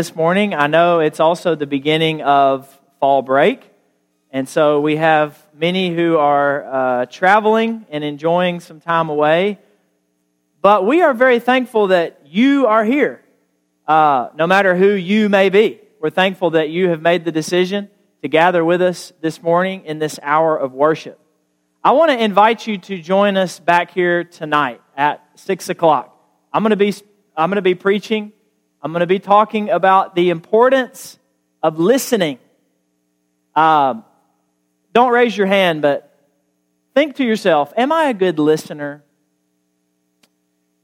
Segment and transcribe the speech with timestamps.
[0.00, 0.54] this morning.
[0.54, 2.66] I know it's also the beginning of
[3.00, 3.70] fall break.
[4.30, 9.58] And so we have many who are uh, traveling and enjoying some time away.
[10.62, 13.20] But we are very thankful that you are here,
[13.86, 15.82] uh, no matter who you may be.
[16.00, 17.90] We're thankful that you have made the decision
[18.22, 21.20] to gather with us this morning in this hour of worship.
[21.84, 26.18] I want to invite you to join us back here tonight at 6 o'clock.
[26.54, 26.94] I'm going to be,
[27.36, 28.32] I'm going to be preaching
[28.82, 31.18] I'm going to be talking about the importance
[31.62, 32.38] of listening.
[33.54, 34.04] Um,
[34.94, 36.16] don't raise your hand, but
[36.94, 39.04] think to yourself, am I a good listener?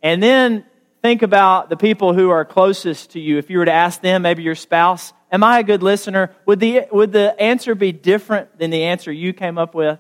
[0.02, 0.64] And then
[1.02, 3.38] think about the people who are closest to you.
[3.38, 6.34] If you were to ask them, maybe your spouse, am I a good listener?
[6.44, 9.98] Would the, would the answer be different than the answer you came up with?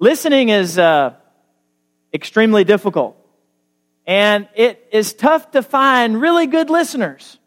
[0.00, 1.14] Listening is uh,
[2.12, 3.16] extremely difficult.
[4.06, 7.38] And it is tough to find really good listeners.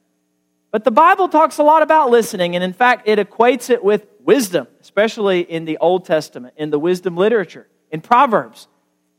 [0.72, 4.06] But the Bible talks a lot about listening, and in fact, it equates it with
[4.20, 8.68] wisdom, especially in the Old Testament, in the wisdom literature, in Proverbs.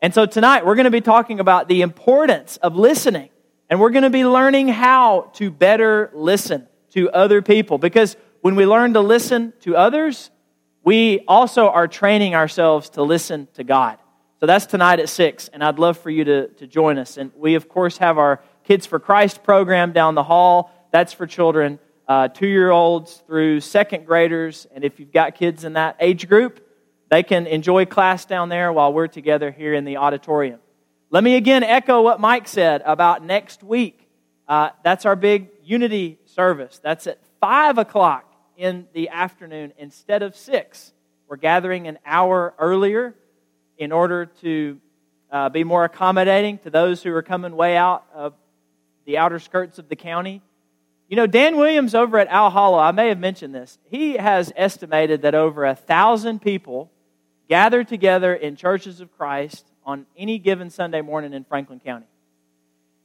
[0.02, 3.30] And so tonight, we're going to be talking about the importance of listening,
[3.70, 7.78] and we're going to be learning how to better listen to other people.
[7.78, 10.30] Because when we learn to listen to others,
[10.84, 13.98] we also are training ourselves to listen to God.
[14.40, 17.16] So that's tonight at 6, and I'd love for you to, to join us.
[17.16, 20.70] And we, of course, have our Kids for Christ program down the hall.
[20.90, 24.66] That's for children, uh, two year olds through second graders.
[24.74, 26.60] And if you've got kids in that age group,
[27.08, 30.60] they can enjoy class down there while we're together here in the auditorium.
[31.08, 34.06] Let me again echo what Mike said about next week.
[34.46, 36.78] Uh, that's our big unity service.
[36.82, 40.92] That's at 5 o'clock in the afternoon instead of 6.
[41.26, 43.14] We're gathering an hour earlier
[43.78, 44.78] in order to
[45.30, 48.34] uh, be more accommodating to those who are coming way out of
[49.04, 50.42] the outer skirts of the county.
[51.08, 54.52] You know, Dan Williams over at Owl Hollow, I may have mentioned this, he has
[54.56, 56.90] estimated that over a thousand people
[57.48, 62.06] gather together in churches of Christ on any given Sunday morning in Franklin County.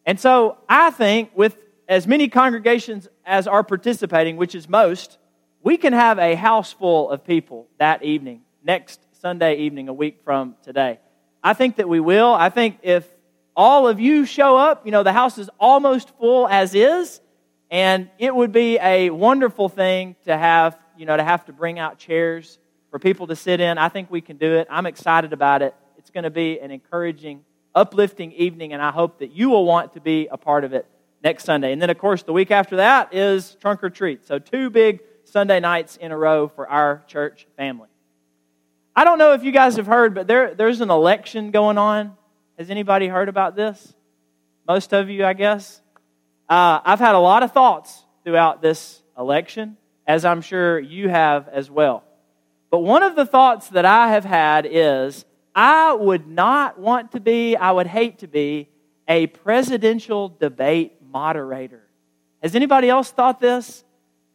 [0.05, 1.57] And so I think with
[1.87, 5.17] as many congregations as are participating, which is most,
[5.61, 10.19] we can have a house full of people that evening next Sunday evening a week
[10.25, 10.99] from today.
[11.41, 12.33] I think that we will.
[12.33, 13.07] I think if
[13.55, 17.21] all of you show up, you know, the house is almost full as is,
[17.71, 21.79] and it would be a wonderful thing to have, you know, to have to bring
[21.79, 22.59] out chairs
[22.91, 23.77] for people to sit in.
[23.77, 24.67] I think we can do it.
[24.69, 25.73] I'm excited about it.
[25.97, 29.93] It's going to be an encouraging, uplifting evening, and I hope that you will want
[29.93, 30.85] to be a part of it
[31.23, 31.71] next Sunday.
[31.71, 34.27] And then, of course, the week after that is trunk or treat.
[34.27, 37.87] So, two big Sunday nights in a row for our church family.
[38.95, 42.15] I don't know if you guys have heard, but there, there's an election going on.
[42.59, 43.93] Has anybody heard about this?
[44.67, 45.81] Most of you, I guess.
[46.47, 51.47] Uh, I've had a lot of thoughts throughout this election, as I'm sure you have
[51.47, 52.03] as well.
[52.69, 55.25] But one of the thoughts that I have had is
[55.55, 58.69] I would not want to be, I would hate to be,
[59.07, 61.83] a presidential debate moderator.
[62.41, 63.83] Has anybody else thought this?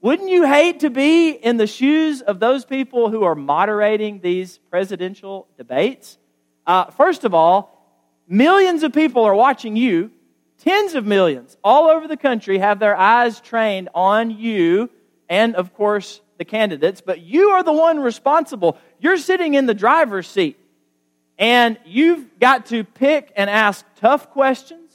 [0.00, 4.58] Wouldn't you hate to be in the shoes of those people who are moderating these
[4.70, 6.18] presidential debates?
[6.66, 10.12] Uh, first of all, millions of people are watching you.
[10.58, 14.88] Tens of millions all over the country have their eyes trained on you
[15.28, 17.00] and, of course, the candidates.
[17.00, 18.78] But you are the one responsible.
[19.00, 20.58] You're sitting in the driver's seat.
[21.38, 24.87] And you've got to pick and ask tough questions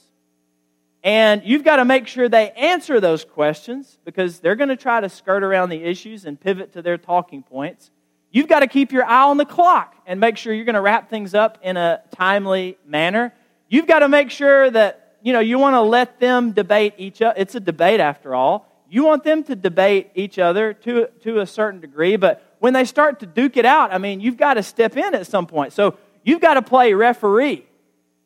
[1.03, 5.01] and you've got to make sure they answer those questions because they're going to try
[5.01, 7.91] to skirt around the issues and pivot to their talking points.
[8.31, 10.81] You've got to keep your eye on the clock and make sure you're going to
[10.81, 13.33] wrap things up in a timely manner.
[13.67, 17.21] You've got to make sure that, you know, you want to let them debate each
[17.21, 17.35] other.
[17.37, 18.67] It's a debate after all.
[18.89, 22.85] You want them to debate each other to, to a certain degree, but when they
[22.85, 25.73] start to duke it out, I mean, you've got to step in at some point.
[25.73, 27.65] So you've got to play referee.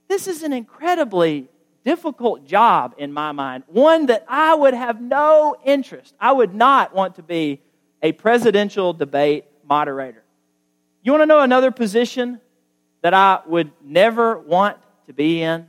[0.07, 1.47] This is an incredibly
[1.87, 6.13] difficult job in my mind, one that I would have no interest.
[6.19, 7.61] I would not want to be
[8.03, 10.21] a presidential debate moderator.
[11.01, 12.41] You want to know another position
[13.03, 14.75] that I would never want
[15.05, 15.67] to be in?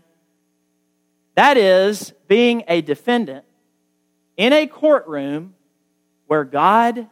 [1.37, 3.45] That is being a defendant
[4.37, 5.55] in a courtroom
[6.27, 7.07] where God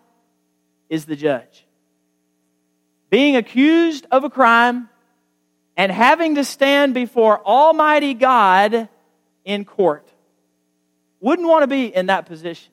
[0.89, 1.65] is the judge.
[3.09, 4.89] Being accused of a crime
[5.77, 8.89] and having to stand before Almighty God
[9.47, 10.13] in court.
[11.21, 12.73] Wouldn't want to be in that position.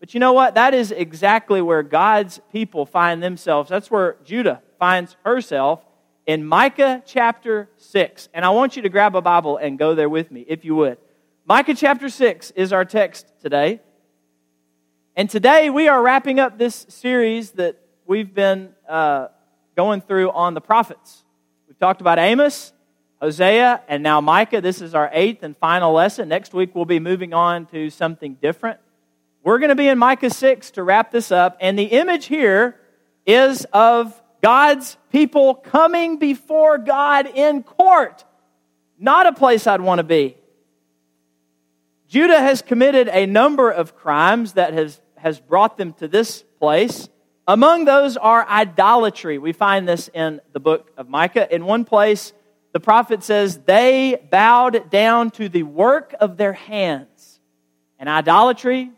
[0.00, 0.54] But you know what?
[0.54, 3.70] That is exactly where God's people find themselves.
[3.70, 5.84] That's where Judah finds herself
[6.26, 8.28] in Micah chapter 6.
[8.34, 10.74] And I want you to grab a Bible and go there with me, if you
[10.76, 10.98] would.
[11.46, 13.80] Micah chapter 6 is our text today.
[15.16, 19.28] And today we are wrapping up this series that we've been uh,
[19.76, 21.24] going through on the prophets.
[21.66, 22.72] We've talked about Amos,
[23.20, 24.60] Hosea, and now Micah.
[24.60, 26.28] This is our eighth and final lesson.
[26.28, 28.78] Next week we'll be moving on to something different.
[29.42, 31.56] We're going to be in Micah 6 to wrap this up.
[31.60, 32.78] And the image here
[33.26, 38.24] is of God's people coming before God in court.
[38.98, 40.36] Not a place I'd want to be.
[42.08, 47.08] Judah has committed a number of crimes that has, has brought them to this place.
[47.46, 49.38] Among those are idolatry.
[49.38, 51.52] We find this in the book of Micah.
[51.54, 52.32] In one place,
[52.72, 57.40] the prophet says, They bowed down to the work of their hands.
[57.98, 58.90] And idolatry,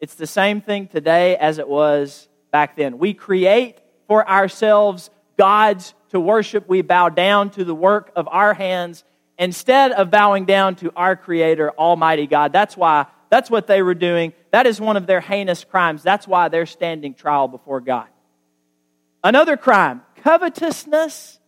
[0.00, 2.98] it's the same thing today as it was back then.
[2.98, 6.68] We create for ourselves gods to worship.
[6.68, 9.02] We bow down to the work of our hands
[9.38, 12.52] instead of bowing down to our Creator, Almighty God.
[12.52, 14.32] That's why, that's what they were doing.
[14.52, 16.02] That is one of their heinous crimes.
[16.02, 18.06] That's why they're standing trial before God.
[19.24, 21.40] Another crime, covetousness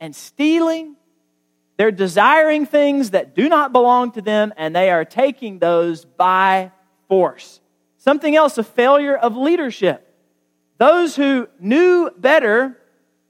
[0.00, 0.96] and stealing.
[1.76, 6.70] They're desiring things that do not belong to them, and they are taking those by
[7.08, 7.60] force.
[7.98, 10.08] Something else, a failure of leadership.
[10.78, 12.78] Those who knew better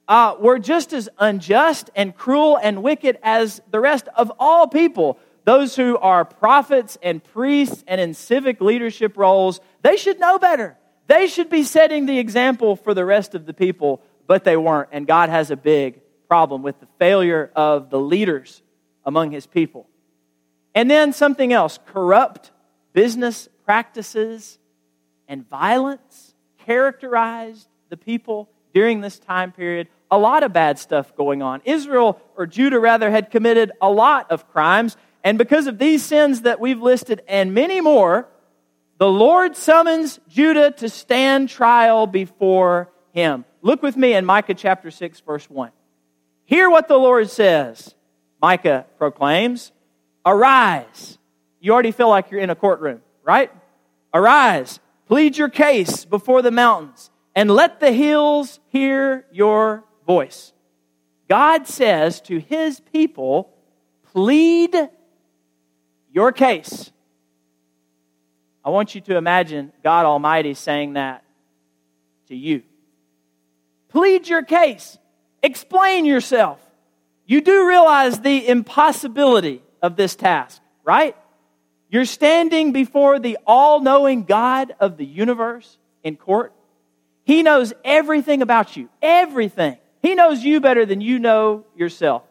[0.08, 5.18] uh, were just as unjust and cruel and wicked as the rest of all people.
[5.44, 10.76] Those who are prophets and priests and in civic leadership roles, they should know better.
[11.06, 14.88] They should be setting the example for the rest of the people, but they weren't.
[14.92, 16.00] And God has a big
[16.32, 18.62] problem with the failure of the leaders
[19.04, 19.86] among his people.
[20.74, 22.52] And then something else corrupt
[22.94, 24.58] business practices
[25.28, 26.32] and violence
[26.64, 29.88] characterized the people during this time period.
[30.10, 31.60] A lot of bad stuff going on.
[31.66, 34.96] Israel, or Judah rather, had committed a lot of crimes.
[35.22, 38.26] And because of these sins that we've listed and many more,
[38.96, 43.44] the Lord summons Judah to stand trial before him.
[43.60, 45.72] Look with me in Micah chapter 6, verse 1.
[46.52, 47.94] Hear what the Lord says.
[48.40, 49.72] Micah proclaims,
[50.26, 51.18] Arise.
[51.60, 53.50] You already feel like you're in a courtroom, right?
[54.12, 54.78] Arise,
[55.12, 60.54] Plead your case before the mountains and let the hills hear your voice.
[61.28, 63.52] God says to his people,
[64.12, 64.74] plead
[66.10, 66.90] your case.
[68.64, 71.24] I want you to imagine God Almighty saying that
[72.28, 72.62] to you.
[73.90, 74.96] Plead your case.
[75.42, 76.60] Explain yourself.
[77.26, 81.16] You do realize the impossibility of this task, right?
[81.88, 86.52] You're standing before the all knowing God of the universe in court.
[87.24, 89.78] He knows everything about you, everything.
[90.00, 92.22] He knows you better than you know yourself.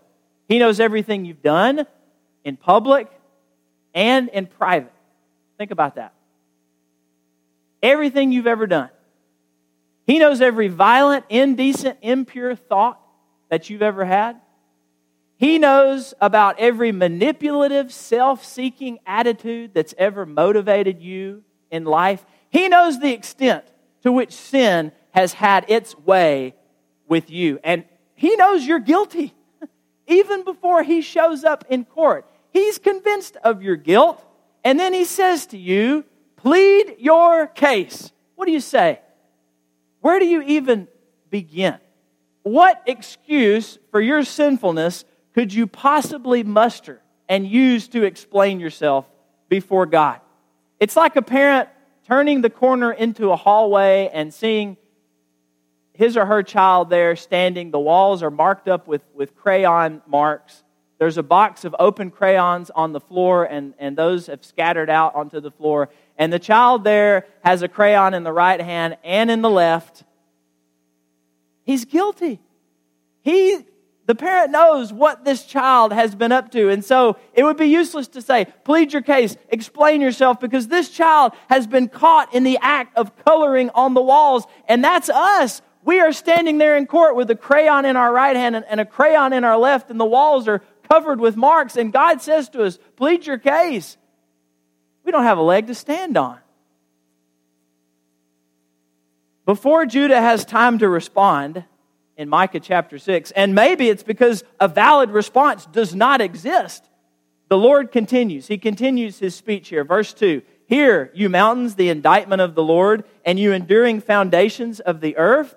[0.47, 1.85] He knows everything you've done
[2.43, 3.07] in public
[3.93, 4.91] and in private.
[5.57, 6.13] Think about that.
[7.81, 8.89] Everything you've ever done.
[10.05, 13.00] He knows every violent, indecent, impure thought
[13.51, 14.42] that you've ever had.
[15.38, 22.25] He knows about every manipulative, self seeking attitude that's ever motivated you in life.
[22.50, 23.65] He knows the extent
[24.03, 26.56] to which sin has had its way
[27.07, 27.59] with you.
[27.63, 27.83] And
[28.15, 29.33] He knows you're guilty
[30.07, 32.25] even before He shows up in court.
[32.53, 34.24] He's convinced of your guilt.
[34.63, 36.06] And then He says to you,
[36.38, 38.12] plead your case.
[38.36, 39.01] What do you say?
[40.00, 40.88] Where do you even
[41.29, 41.77] begin?
[42.43, 49.10] What excuse for your sinfulness could you possibly muster and use to explain yourself
[49.48, 50.19] before God?
[50.79, 51.69] It's like a parent
[52.07, 54.77] turning the corner into a hallway and seeing
[55.93, 57.71] his or her child there standing.
[57.71, 60.63] The walls are marked up with, with crayon marks.
[60.98, 65.15] There's a box of open crayons on the floor, and, and those have scattered out
[65.15, 65.89] onto the floor.
[66.17, 70.03] And the child there has a crayon in the right hand and in the left.
[71.71, 72.41] He's guilty.
[73.21, 73.65] He
[74.05, 76.67] the parent knows what this child has been up to.
[76.67, 80.89] And so it would be useless to say, plead your case, explain yourself, because this
[80.89, 84.43] child has been caught in the act of coloring on the walls.
[84.67, 85.61] And that's us.
[85.85, 88.85] We are standing there in court with a crayon in our right hand and a
[88.85, 91.77] crayon in our left, and the walls are covered with marks.
[91.77, 93.95] And God says to us, plead your case.
[95.05, 96.37] We don't have a leg to stand on.
[99.45, 101.65] Before Judah has time to respond,
[102.21, 103.31] in Micah chapter 6.
[103.31, 106.83] And maybe it's because a valid response does not exist.
[107.50, 108.48] The Lord continues.
[108.48, 109.83] He continues his speech here.
[109.83, 115.01] Verse 2 Hear, you mountains, the indictment of the Lord, and you enduring foundations of
[115.01, 115.55] the earth.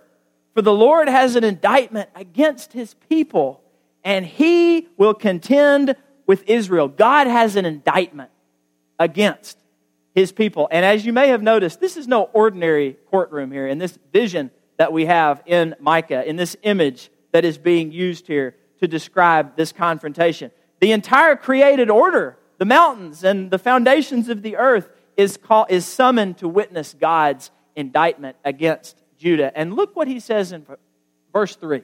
[0.54, 3.60] For the Lord has an indictment against his people,
[4.02, 6.88] and he will contend with Israel.
[6.88, 8.30] God has an indictment
[8.98, 9.58] against
[10.14, 10.68] his people.
[10.70, 14.50] And as you may have noticed, this is no ordinary courtroom here in this vision
[14.76, 19.56] that we have in Micah, in this image that is being used here to describe
[19.56, 20.50] this confrontation.
[20.80, 25.84] The entire created order, the mountains and the foundations of the earth, is, called, is
[25.86, 29.56] summoned to witness God's indictment against Judah.
[29.56, 30.66] And look what he says in
[31.32, 31.82] verse 3.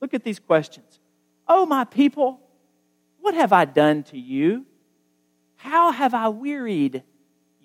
[0.00, 1.00] Look at these questions.
[1.46, 2.40] Oh, my people,
[3.20, 4.66] what have I done to you?
[5.56, 7.02] How have I wearied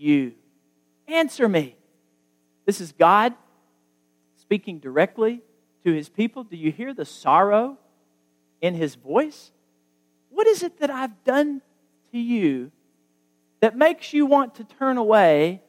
[0.04, 0.34] you?
[1.08, 1.76] Answer me.
[2.66, 3.34] This is God
[4.38, 5.42] speaking directly
[5.84, 6.44] to his people.
[6.44, 7.78] Do you hear the sorrow
[8.62, 9.52] in his voice?
[10.30, 11.62] What is it that I've done
[12.12, 12.72] to you
[13.60, 15.62] that makes you want to turn away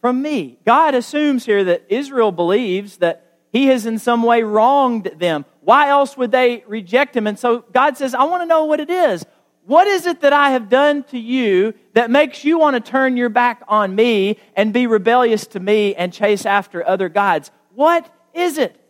[0.00, 0.58] from me?
[0.64, 3.22] God assumes here that Israel believes that
[3.52, 5.44] he has in some way wronged them.
[5.60, 7.26] Why else would they reject him?
[7.26, 9.24] And so God says, I want to know what it is.
[9.66, 13.16] What is it that I have done to you that makes you want to turn
[13.16, 17.50] your back on me and be rebellious to me and chase after other gods?
[17.74, 18.80] What is it?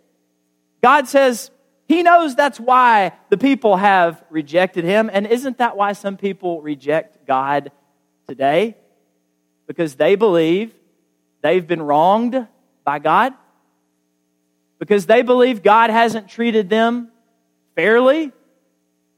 [0.83, 1.51] God says
[1.89, 5.09] he knows that's why the people have rejected him.
[5.11, 7.73] And isn't that why some people reject God
[8.29, 8.77] today?
[9.67, 10.75] Because they believe
[11.41, 12.47] they've been wronged
[12.85, 13.33] by God
[14.79, 17.09] because they believe God hasn't treated them
[17.75, 18.33] fairly,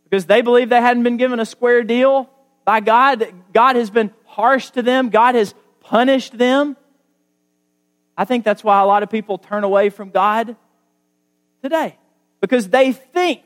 [0.09, 2.31] because they believe they hadn't been given a square deal
[2.65, 6.77] by God, that God has been harsh to them, God has punished them.
[8.17, 10.57] I think that's why a lot of people turn away from God
[11.63, 11.97] today,
[12.41, 13.43] because they think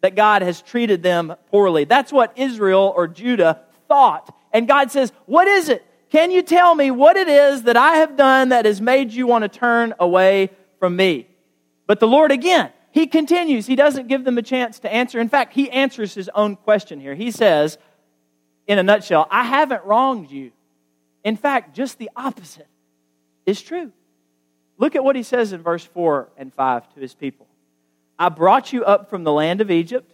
[0.00, 1.84] that God has treated them poorly.
[1.84, 4.34] That's what Israel or Judah thought.
[4.52, 5.84] And God says, What is it?
[6.10, 9.26] Can you tell me what it is that I have done that has made you
[9.26, 10.50] want to turn away
[10.82, 11.28] from me.
[11.86, 13.66] But the Lord, again, he continues.
[13.66, 15.18] He doesn't give them a chance to answer.
[15.18, 17.14] In fact, he answers his own question here.
[17.14, 17.78] He says,
[18.66, 20.52] in a nutshell, I haven't wronged you.
[21.24, 22.68] In fact, just the opposite
[23.46, 23.92] is true.
[24.76, 27.46] Look at what he says in verse 4 and 5 to his people
[28.18, 30.12] I brought you up from the land of Egypt,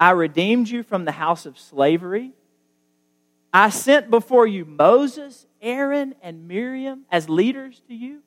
[0.00, 2.32] I redeemed you from the house of slavery.
[3.52, 8.22] I sent before you Moses, Aaron, and Miriam as leaders to you.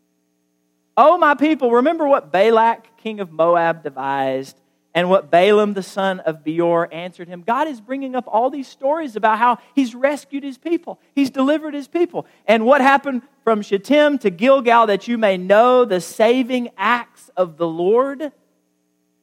[1.00, 4.60] Oh, my people, remember what Balak, king of Moab, devised
[4.98, 7.44] and what Balaam, the son of Beor, answered him.
[7.46, 11.76] God is bringing up all these stories about how he's rescued his people, he's delivered
[11.76, 12.26] his people.
[12.48, 17.58] And what happened from Shittim to Gilgal that you may know the saving acts of
[17.58, 18.32] the Lord.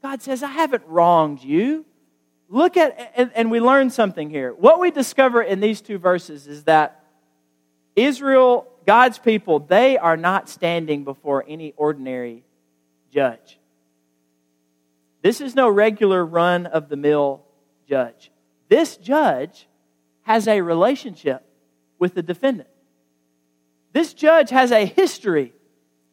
[0.00, 1.85] God says, I haven't wronged you.
[2.49, 4.52] Look at, and, and we learn something here.
[4.52, 7.04] What we discover in these two verses is that
[7.97, 12.45] Israel God's people, they are not standing before any ordinary
[13.12, 13.59] judge.
[15.23, 17.43] This is no regular run of the mill
[17.88, 18.31] judge.
[18.69, 19.67] This judge
[20.23, 21.45] has a relationship
[21.99, 22.69] with the defendant.
[23.93, 25.53] This judge has a history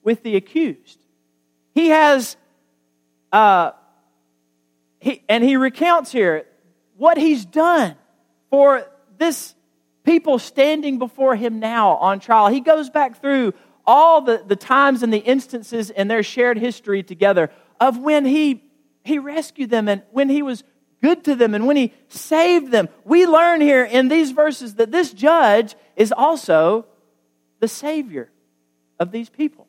[0.03, 0.99] with the accused.
[1.73, 2.37] He has,
[3.31, 3.71] uh,
[4.99, 6.45] he, and he recounts here
[6.97, 7.95] what he's done
[8.49, 8.85] for
[9.17, 9.55] this
[10.03, 12.47] people standing before him now on trial.
[12.47, 13.53] He goes back through
[13.85, 18.63] all the, the times and the instances in their shared history together of when he,
[19.03, 20.63] he rescued them and when he was
[21.01, 22.89] good to them and when he saved them.
[23.03, 26.85] We learn here in these verses that this judge is also
[27.59, 28.29] the Savior
[28.99, 29.67] of these people.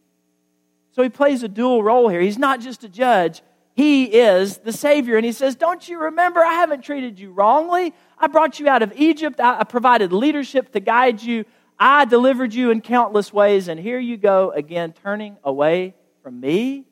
[0.92, 2.20] So he plays a dual role here.
[2.20, 3.42] He's not just a judge,
[3.74, 5.16] he is the Savior.
[5.16, 6.40] And he says, Don't you remember?
[6.40, 7.94] I haven't treated you wrongly.
[8.18, 9.40] I brought you out of Egypt.
[9.40, 11.44] I provided leadership to guide you.
[11.78, 13.68] I delivered you in countless ways.
[13.68, 16.84] And here you go again, turning away from me.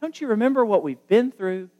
[0.00, 1.70] Don't you remember what we've been through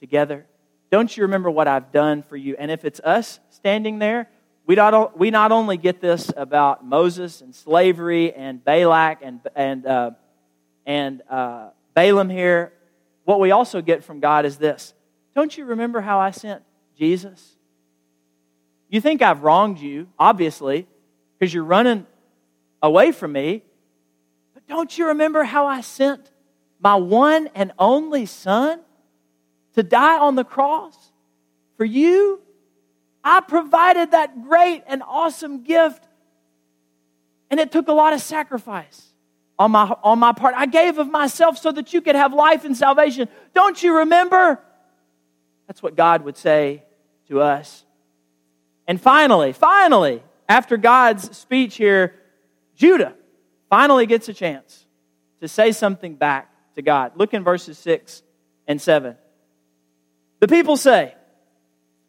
[0.00, 0.46] together?
[0.90, 2.56] Don't you remember what I've done for you?
[2.58, 4.28] And if it's us standing there,
[4.66, 9.86] we not, we not only get this about Moses and slavery and Balak and, and,
[9.86, 10.10] uh,
[10.86, 12.72] and uh, Balaam here,
[13.28, 14.94] what we also get from God is this
[15.34, 16.62] Don't you remember how I sent
[16.96, 17.58] Jesus?
[18.88, 20.88] You think I've wronged you, obviously,
[21.38, 22.06] because you're running
[22.82, 23.64] away from me.
[24.54, 26.32] But don't you remember how I sent
[26.80, 28.80] my one and only Son
[29.74, 30.96] to die on the cross
[31.76, 32.40] for you?
[33.22, 36.02] I provided that great and awesome gift,
[37.50, 39.07] and it took a lot of sacrifice
[39.58, 40.54] on my, on my part.
[40.56, 43.28] I gave of myself so that you could have life and salvation.
[43.54, 44.60] Don't you remember?
[45.66, 46.84] That's what God would say
[47.28, 47.84] to us.
[48.86, 52.14] And finally, finally, after God's speech here,
[52.76, 53.14] Judah
[53.68, 54.86] finally gets a chance
[55.40, 57.12] to say something back to God.
[57.16, 58.22] Look in verses 6
[58.66, 59.16] and 7.
[60.40, 61.14] The people say,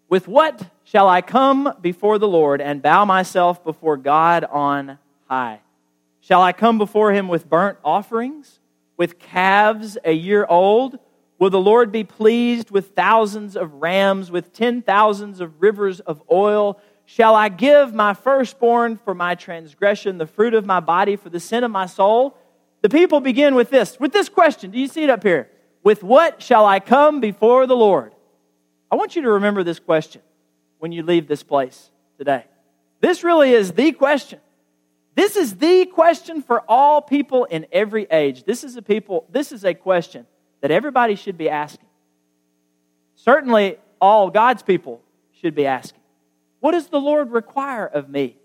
[0.08, 5.60] With what shall I come before the Lord and bow myself before God on high?
[6.22, 8.60] Shall I come before him with burnt offerings,
[8.98, 11.00] with calves a year old?
[11.38, 16.22] Will the Lord be pleased with thousands of rams, with ten thousands of rivers of
[16.30, 16.80] oil?
[17.06, 21.40] Shall I give my firstborn for my transgression, the fruit of my body for the
[21.40, 22.38] sin of my soul?
[22.82, 24.72] The people begin with this, with this question.
[24.72, 25.50] Do you see it up here?
[25.84, 28.14] With what shall I come before the Lord?
[28.92, 30.22] I want you to remember this question
[30.78, 32.46] when you leave this place today.
[33.02, 34.40] This really is the question.
[35.20, 38.46] This is the question for all people in every age.
[38.46, 40.26] This is a people, this is a question
[40.62, 41.90] that everybody should be asking.
[43.16, 45.02] Certainly all God's people
[45.34, 46.00] should be asking.
[46.62, 48.38] What does the Lord require of me?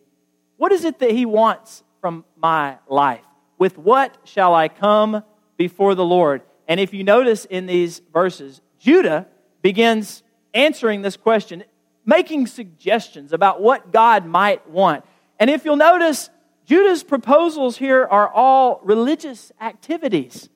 [0.57, 3.25] What is it that he wants from my life?
[3.57, 5.23] With what shall I come
[5.57, 6.43] before the Lord?
[6.67, 9.29] And if you notice in these verses, Judah
[9.63, 11.63] begins answering this question,
[12.05, 15.05] making suggestions about what God might want.
[15.39, 16.31] And if you'll notice,
[16.67, 20.49] Judah's proposals here are all religious activities.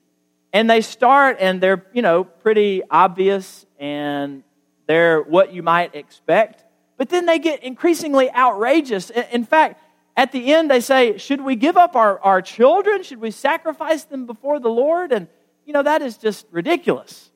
[0.53, 4.43] And they start and they're, you know, pretty obvious and
[4.87, 6.65] they're what you might expect.
[6.97, 9.11] But then they get increasingly outrageous.
[9.11, 9.81] In fact,
[10.17, 13.03] at the end, they say, Should we give up our, our children?
[13.03, 15.13] Should we sacrifice them before the Lord?
[15.13, 15.29] And,
[15.65, 17.31] you know, that is just ridiculous.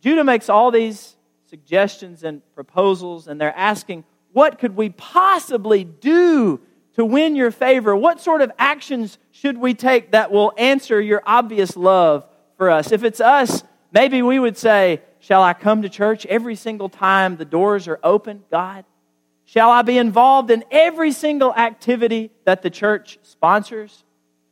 [0.00, 1.16] Judah makes all these
[1.48, 6.60] suggestions and proposals, and they're asking, What could we possibly do
[6.98, 7.94] to win your favor?
[7.94, 12.26] What sort of actions should we take that will answer your obvious love
[12.56, 12.90] for us?
[12.90, 13.62] If it's us,
[13.92, 17.98] maybe we would say, Shall I come to church every single time the doors are
[18.02, 18.84] open, God?
[19.44, 24.04] Shall I be involved in every single activity that the church sponsors?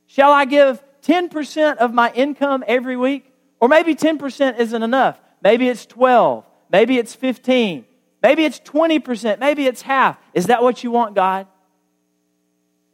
[0.06, 3.32] Shall I give 10% of my income every week?
[3.60, 5.20] Or maybe 10% isn't enough.
[5.42, 6.44] Maybe it's 12.
[6.70, 7.84] Maybe it's 15.
[8.22, 9.38] Maybe it's 20%.
[9.38, 10.18] Maybe it's half.
[10.34, 11.46] Is that what you want, God?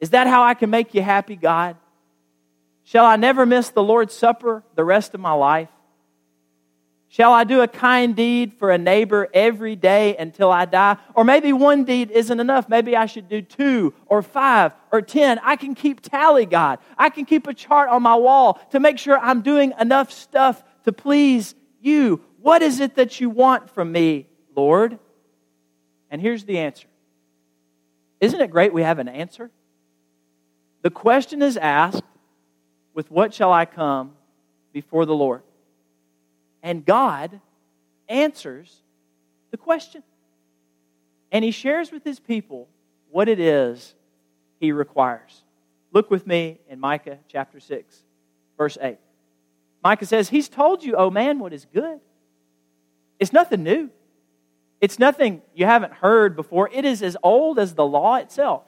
[0.03, 1.77] Is that how I can make you happy, God?
[2.83, 5.69] Shall I never miss the Lord's Supper the rest of my life?
[7.07, 10.97] Shall I do a kind deed for a neighbor every day until I die?
[11.15, 12.69] Or maybe one deed isn't enough.
[12.69, 15.39] Maybe I should do two or five or ten.
[15.41, 16.81] I can keep tally, God.
[16.99, 20.65] I can keep a chart on my wall to make sure I'm doing enough stuff
[20.83, 22.21] to please you.
[22.41, 24.99] What is it that you want from me, Lord?
[26.11, 26.89] And here's the answer.
[28.21, 29.53] Isn't it great we have an answer?
[30.83, 32.03] The question is asked,
[32.95, 34.13] With what shall I come
[34.73, 35.43] before the Lord?
[36.63, 37.41] And God
[38.09, 38.83] answers
[39.51, 40.03] the question.
[41.31, 42.69] And he shares with his people
[43.11, 43.95] what it is
[44.61, 45.43] he requires.
[45.93, 48.03] Look with me in Micah chapter 6,
[48.57, 48.99] verse 8.
[49.83, 52.01] Micah says, He's told you, oh man, what is good.
[53.19, 53.91] It's nothing new.
[54.81, 56.69] It's nothing you haven't heard before.
[56.73, 58.65] It is as old as the law itself.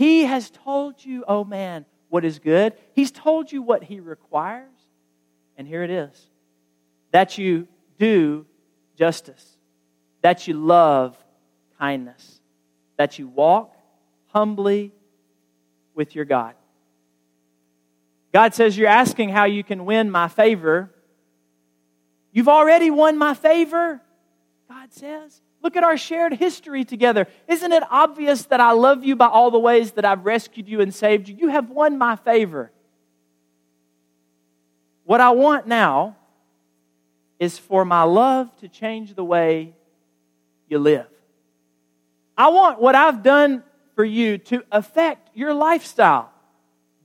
[0.00, 2.72] He has told you, oh man, what is good.
[2.94, 4.72] He's told you what he requires.
[5.58, 6.26] And here it is
[7.12, 8.46] that you do
[8.96, 9.58] justice,
[10.22, 11.22] that you love
[11.78, 12.40] kindness,
[12.96, 13.76] that you walk
[14.28, 14.92] humbly
[15.94, 16.54] with your God.
[18.32, 20.90] God says, You're asking how you can win my favor.
[22.32, 24.00] You've already won my favor,
[24.66, 25.42] God says.
[25.62, 27.26] Look at our shared history together.
[27.46, 30.80] Isn't it obvious that I love you by all the ways that I've rescued you
[30.80, 31.36] and saved you?
[31.36, 32.70] You have won my favor.
[35.04, 36.16] What I want now
[37.38, 39.74] is for my love to change the way
[40.68, 41.06] you live.
[42.36, 43.62] I want what I've done
[43.96, 46.30] for you to affect your lifestyle.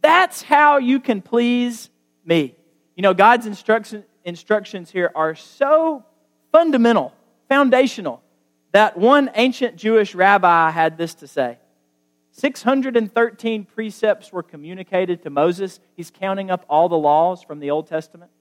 [0.02, 1.90] That's how you can please
[2.24, 2.56] me.
[2.96, 6.06] You know, God's instruction, instructions here are so
[6.52, 7.14] fundamental,
[7.50, 8.22] foundational,
[8.76, 11.60] that one ancient Jewish rabbi had this to say
[12.32, 15.80] 613 precepts were communicated to Moses.
[15.96, 18.32] He's counting up all the laws from the Old Testament.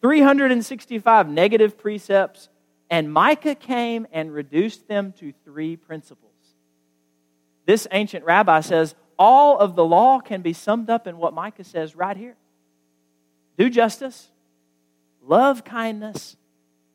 [0.00, 2.48] 365 negative precepts,
[2.88, 6.30] and Micah came and reduced them to three principles.
[7.66, 11.64] This ancient rabbi says all of the law can be summed up in what Micah
[11.64, 12.36] says right here
[13.58, 14.30] do justice,
[15.20, 16.36] love kindness,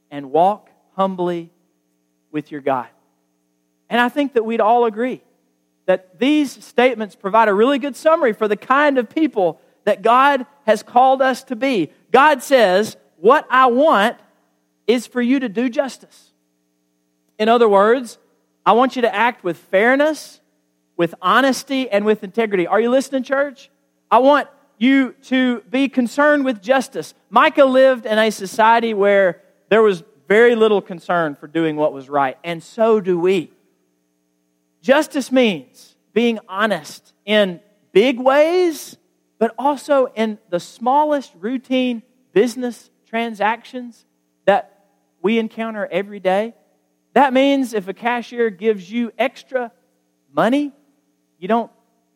[0.09, 1.51] and walk humbly
[2.35, 2.87] with your God.
[3.89, 5.21] And I think that we'd all agree
[5.85, 10.45] that these statements provide a really good summary for the kind of people that God
[10.65, 11.91] has called us to be.
[12.11, 14.17] God says, What I want
[14.85, 16.31] is for you to do justice.
[17.39, 18.17] In other words,
[18.65, 20.41] I want you to act with fairness,
[20.97, 22.67] with honesty, and with integrity.
[22.67, 23.69] Are you listening, church?
[24.11, 27.13] I want you to be concerned with justice.
[27.29, 32.09] Micah lived in a society where there was very little concern for doing what was
[32.09, 33.51] right, and so do we.
[34.81, 37.59] Justice means being honest in
[37.91, 38.97] big ways,
[39.39, 42.01] but also in the smallest routine
[42.33, 44.05] business transactions
[44.45, 44.85] that
[45.21, 46.53] we encounter every day.
[47.13, 49.71] That means if a cashier gives you extra
[50.33, 50.71] money,
[51.39, 51.71] you don't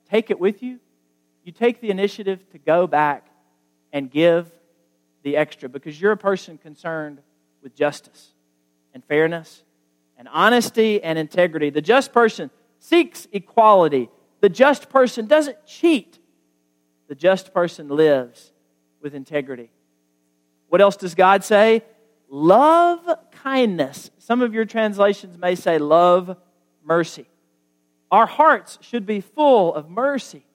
[0.09, 0.79] take it with you.
[1.43, 3.27] You take the initiative to go back
[3.91, 4.51] and give
[5.23, 7.19] the extra because you're a person concerned
[7.61, 8.33] with justice
[8.93, 9.63] and fairness
[10.17, 11.69] and honesty and integrity.
[11.69, 14.09] The just person seeks equality.
[14.41, 16.19] The just person doesn't cheat.
[17.07, 18.51] The just person lives
[19.01, 19.71] with integrity.
[20.67, 21.83] What else does God say?
[22.29, 22.99] Love
[23.31, 24.11] kindness.
[24.19, 26.37] Some of your translations may say love
[26.83, 27.25] mercy.
[28.11, 30.45] Our hearts should be full of mercy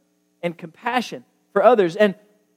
[0.42, 1.96] and compassion for others.
[1.96, 2.14] And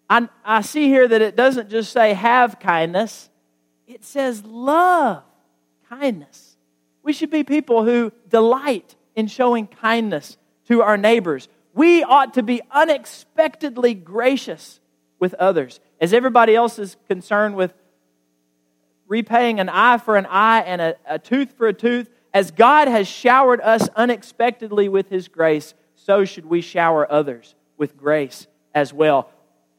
[0.10, 3.30] I, I see here that it doesn't just say have kindness,
[3.88, 5.24] it says love
[5.90, 6.58] kindness.
[7.04, 11.48] We should be people who delight in showing kindness to our neighbors.
[11.74, 14.80] We ought to be unexpectedly gracious
[15.20, 15.80] with others.
[16.02, 17.74] As everybody else is concerned with
[19.08, 22.88] repaying an eye for an eye and a, a tooth for a tooth, as God
[22.88, 28.94] has showered us unexpectedly with His grace, so should we shower others with grace as
[28.94, 29.32] well.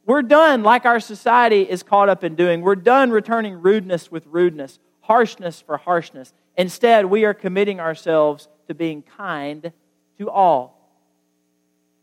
[0.09, 2.63] We're done like our society is caught up in doing.
[2.63, 6.33] We're done returning rudeness with rudeness, harshness for harshness.
[6.57, 9.71] Instead, we are committing ourselves to being kind
[10.17, 10.81] to all.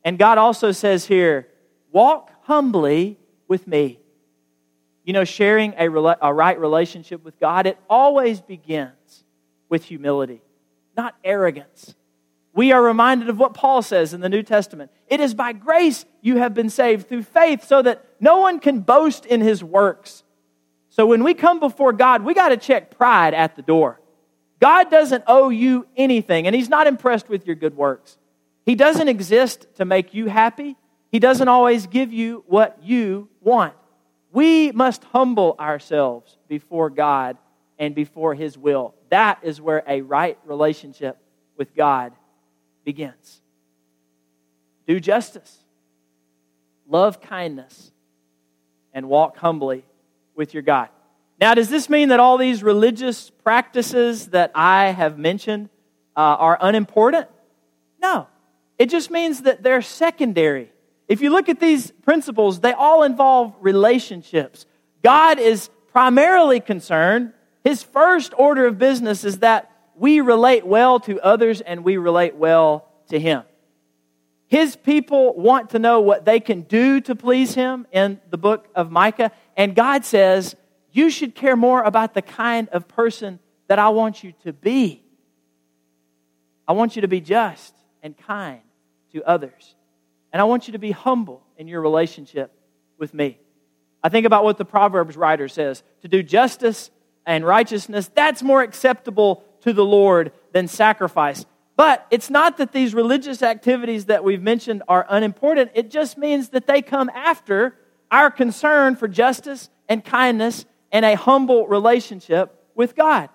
[0.03, 1.47] And God also says here,
[1.91, 3.97] walk humbly with me.
[5.03, 5.89] You know, sharing a,
[6.21, 9.23] a right relationship with God, it always begins
[9.67, 10.43] with humility,
[10.95, 11.95] not arrogance.
[12.55, 14.89] We are reminded of what Paul says in the New Testament.
[15.07, 18.79] It is by grace you have been saved through faith so that no one can
[18.79, 20.23] boast in his works.
[20.87, 23.99] So when we come before God, we got to check pride at the door.
[24.61, 28.17] God doesn't owe you anything, and He's not impressed with your good works.
[28.65, 30.77] He doesn't exist to make you happy.
[31.11, 33.73] He doesn't always give you what you want.
[34.31, 37.37] We must humble ourselves before God
[37.77, 38.95] and before His will.
[39.09, 41.17] That is where a right relationship
[41.57, 42.13] with God
[42.85, 43.41] begins.
[44.87, 45.57] Do justice,
[46.87, 47.91] love kindness,
[48.93, 49.83] and walk humbly
[50.35, 50.89] with your God.
[51.41, 55.69] Now, does this mean that all these religious practices that I have mentioned
[56.15, 57.27] uh, are unimportant?
[58.01, 58.27] No.
[58.79, 60.71] It just means that they're secondary.
[61.07, 64.65] If you look at these principles, they all involve relationships.
[65.03, 71.19] God is primarily concerned, his first order of business is that we relate well to
[71.21, 73.43] others and we relate well to him.
[74.47, 78.67] His people want to know what they can do to please him in the book
[78.75, 79.31] of Micah.
[79.57, 80.55] And God says,
[80.91, 85.03] You should care more about the kind of person that I want you to be.
[86.67, 88.61] I want you to be just and kind
[89.13, 89.75] to others.
[90.31, 92.51] And I want you to be humble in your relationship
[92.97, 93.39] with me.
[94.03, 96.91] I think about what the Proverbs writer says to do justice
[97.25, 101.43] and righteousness, that's more acceptable to the Lord than sacrifice.
[101.75, 105.71] But it's not that these religious activities that we've mentioned are unimportant.
[105.73, 107.75] It just means that they come after
[108.11, 113.29] our concern for justice and kindness and a humble relationship with God.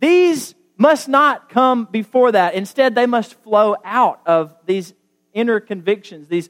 [0.00, 2.54] These must not come before that.
[2.54, 4.94] Instead, they must flow out of these
[5.32, 6.48] inner convictions, these,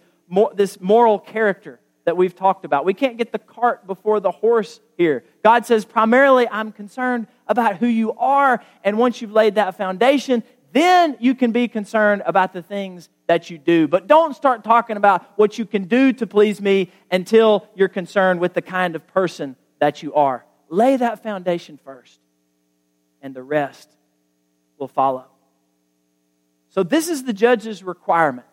[0.54, 2.84] this moral character that we've talked about.
[2.84, 5.24] We can't get the cart before the horse here.
[5.42, 8.60] God says, primarily, I'm concerned about who you are.
[8.82, 13.50] And once you've laid that foundation, then you can be concerned about the things that
[13.50, 13.86] you do.
[13.86, 18.40] But don't start talking about what you can do to please me until you're concerned
[18.40, 20.44] with the kind of person that you are.
[20.68, 22.18] Lay that foundation first,
[23.20, 23.88] and the rest
[24.78, 25.26] will follow.
[26.70, 28.46] So, this is the judge's requirement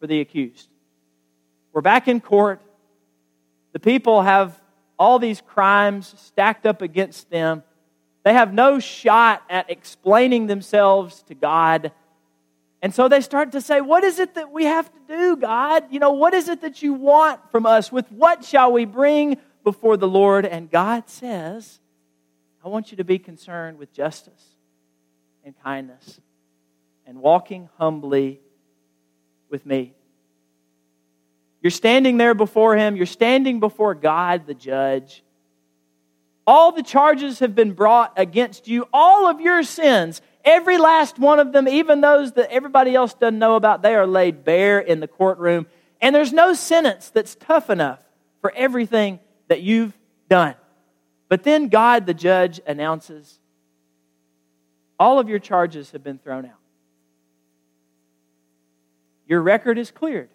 [0.00, 0.68] for the accused.
[1.72, 2.60] We're back in court.
[3.72, 4.60] The people have
[4.98, 7.62] all these crimes stacked up against them.
[8.24, 11.92] They have no shot at explaining themselves to God.
[12.80, 15.84] And so they start to say, What is it that we have to do, God?
[15.90, 17.90] You know, what is it that you want from us?
[17.90, 20.46] With what shall we bring before the Lord?
[20.46, 21.80] And God says,
[22.64, 24.44] I want you to be concerned with justice
[25.44, 26.20] and kindness
[27.06, 28.40] and walking humbly
[29.50, 29.94] with me.
[31.60, 35.22] You're standing there before Him, you're standing before God, the judge.
[36.46, 41.38] All the charges have been brought against you, all of your sins, every last one
[41.38, 45.00] of them, even those that everybody else doesn't know about, they are laid bare in
[45.00, 45.66] the courtroom.
[46.00, 48.00] And there's no sentence that's tough enough
[48.40, 49.96] for everything that you've
[50.28, 50.56] done.
[51.28, 53.38] But then God, the judge, announces
[54.98, 56.58] all of your charges have been thrown out.
[59.26, 60.28] Your record is cleared.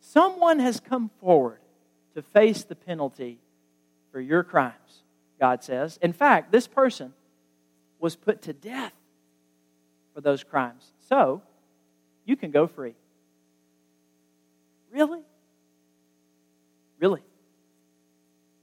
[0.00, 1.58] Someone has come forward
[2.14, 3.38] to face the penalty
[4.12, 5.02] for your crimes,
[5.38, 5.98] God says.
[6.02, 7.12] In fact, this person
[7.98, 8.92] was put to death
[10.14, 10.90] for those crimes.
[11.08, 11.42] So,
[12.24, 12.94] you can go free.
[14.92, 15.20] Really?
[16.98, 17.22] Really?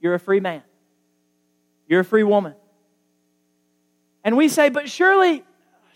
[0.00, 0.62] You're a free man.
[1.88, 2.54] You're a free woman.
[4.24, 5.42] And we say, but surely,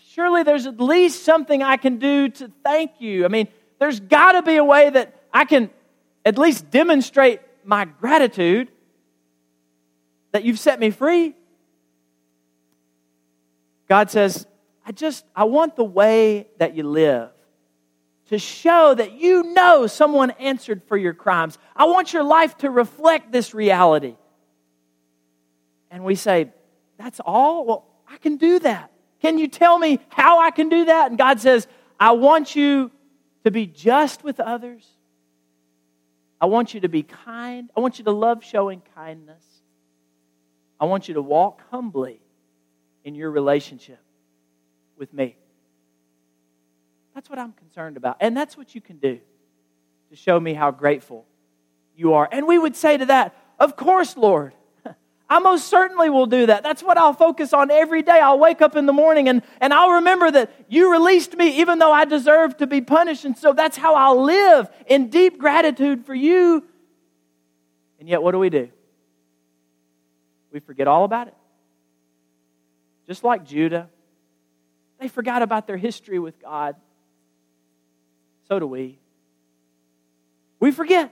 [0.09, 3.25] surely there's at least something I can do to thank you.
[3.25, 3.47] I mean,
[3.79, 5.69] there's got to be a way that I can
[6.25, 8.69] at least demonstrate my gratitude
[10.33, 11.35] that you've set me free.
[13.87, 14.45] God says,
[14.85, 17.29] I just, I want the way that you live
[18.27, 21.57] to show that you know someone answered for your crimes.
[21.75, 24.15] I want your life to reflect this reality.
[25.91, 26.51] And we say,
[26.97, 27.65] That's all?
[27.65, 28.91] Well, I can do that.
[29.21, 31.09] Can you tell me how I can do that?
[31.09, 31.67] And God says,
[31.99, 32.91] I want you
[33.43, 34.85] to be just with others.
[36.41, 37.69] I want you to be kind.
[37.77, 39.43] I want you to love showing kindness.
[40.83, 42.19] I want you to walk humbly
[43.05, 44.01] in your relationship
[44.97, 45.37] with me.
[47.15, 48.17] That's what I'm concerned about.
[48.19, 49.21] And that's what you can do
[50.09, 51.25] to show me how grateful
[51.95, 52.27] you are.
[52.29, 54.55] And we would say to that, Of course, Lord.
[55.29, 56.63] I most certainly will do that.
[56.63, 58.19] That's what I'll focus on every day.
[58.19, 61.79] I'll wake up in the morning and, and I'll remember that you released me even
[61.79, 63.23] though I deserved to be punished.
[63.23, 66.61] And so that's how I'll live in deep gratitude for you.
[68.01, 68.69] And yet, what do we do?
[70.53, 71.33] We forget all about it.
[73.07, 73.89] Just like Judah,
[74.99, 76.75] they forgot about their history with God.
[78.47, 78.99] So do we.
[80.59, 81.11] We forget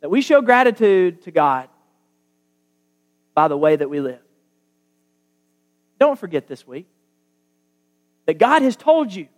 [0.00, 1.68] that we show gratitude to God
[3.34, 4.20] by the way that we live.
[5.98, 6.86] Don't forget this week
[8.26, 9.28] that God has told you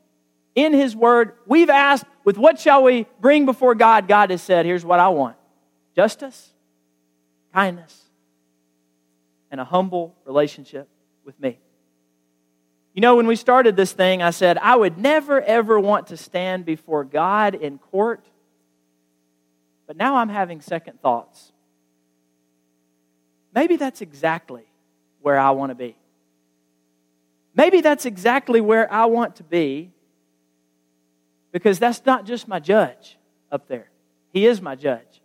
[0.55, 4.07] in His Word, we've asked, with what shall we bring before God?
[4.07, 5.37] God has said, here's what I want
[5.97, 6.53] justice,
[7.53, 8.04] kindness,
[9.55, 10.89] and a humble relationship
[11.25, 11.61] with me.
[12.93, 16.17] You know, when we started this thing, I said, I would never, ever want to
[16.17, 18.27] stand before God in court.
[19.87, 21.53] But now I'm having second thoughts.
[23.55, 24.65] Maybe that's exactly
[25.23, 25.95] where I want to be.
[27.55, 29.93] Maybe that's exactly where I want to be
[31.53, 33.17] because that's not just my judge
[33.53, 33.89] up there,
[34.33, 35.21] He is my judge.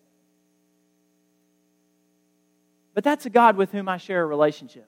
[3.00, 4.86] But that's a God with whom I share a relationship.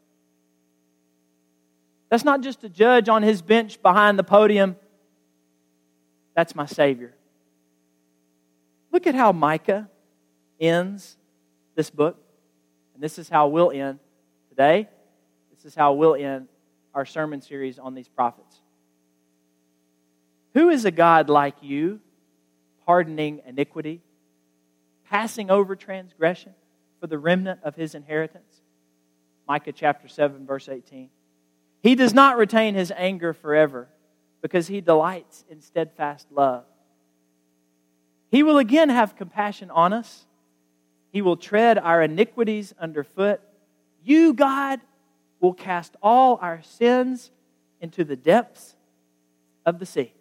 [2.09, 4.75] That's not just a judge on his bench behind the podium.
[6.35, 7.13] That's my Savior.
[8.91, 9.89] Look at how Micah
[10.59, 11.15] ends
[11.75, 12.17] this book.
[12.95, 13.99] And this is how we'll end
[14.49, 14.89] today.
[15.55, 16.49] This is how we'll end
[16.93, 18.59] our sermon series on these prophets.
[20.53, 22.01] Who is a God like you,
[22.85, 24.01] pardoning iniquity,
[25.05, 26.51] passing over transgression
[27.01, 28.61] for the remnant of his inheritance?
[29.47, 31.09] Micah chapter 7, verse 18.
[31.83, 33.89] He does not retain his anger forever
[34.41, 36.63] because he delights in steadfast love.
[38.29, 40.25] He will again have compassion on us.
[41.11, 43.41] He will tread our iniquities underfoot.
[44.03, 44.79] You, God,
[45.41, 47.31] will cast all our sins
[47.81, 48.75] into the depths
[49.65, 50.13] of the sea.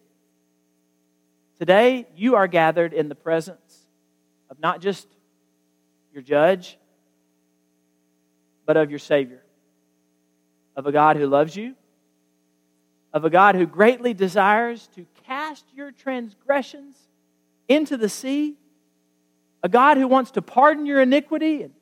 [1.58, 3.86] Today, you are gathered in the presence
[4.48, 5.06] of not just
[6.12, 6.78] your judge,
[8.66, 9.42] but of your Savior
[10.76, 11.74] of a God who loves you,
[13.12, 16.96] of a God who greatly desires to cast your transgressions
[17.68, 18.56] into the sea,
[19.62, 21.74] a God who wants to pardon your iniquity and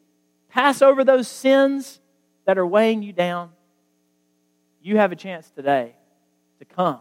[0.49, 2.01] pass over those sins
[2.45, 3.51] that are weighing you down.
[4.83, 5.95] You have a chance today
[6.59, 7.01] to come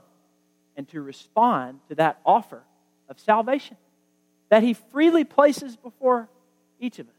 [0.75, 2.61] and to respond to that offer
[3.09, 3.77] of salvation
[4.49, 6.29] that He freely places before
[6.79, 7.16] each of us.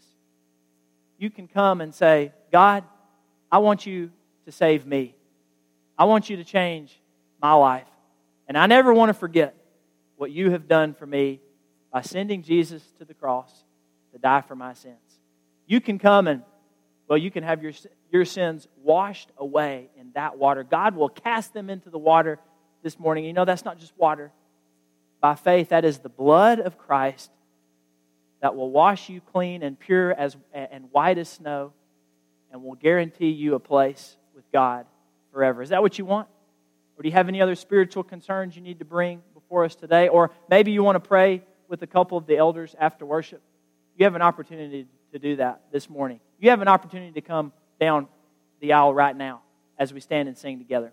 [1.18, 2.85] You can come and say, God,
[3.50, 4.11] I want you
[4.44, 5.14] to save me.
[5.98, 6.98] I want you to change
[7.42, 7.87] my life.
[8.46, 9.54] And I never want to forget
[10.16, 11.40] what you have done for me
[11.92, 13.52] by sending Jesus to the cross
[14.12, 14.96] to die for my sins.
[15.66, 16.42] You can come and,
[17.09, 17.72] well, you can have your,
[18.11, 20.64] your sins washed away in that water.
[20.64, 22.38] God will cast them into the water
[22.83, 23.24] this morning.
[23.24, 24.31] You know, that's not just water.
[25.20, 27.31] By faith, that is the blood of Christ
[28.40, 31.72] that will wash you clean and pure as, and white as snow
[32.53, 34.87] and will guarantee you a place with God
[35.33, 35.62] forever.
[35.62, 36.29] Is that what you want?
[36.96, 40.09] Or do you have any other spiritual concerns you need to bring before us today?
[40.09, 43.42] Or maybe you want to pray with a couple of the elders after worship.
[43.96, 46.20] You have an opportunity to do that this morning.
[46.38, 48.09] You have an opportunity to come down
[48.61, 49.42] the aisle right now
[49.79, 50.92] as we stand and sing together.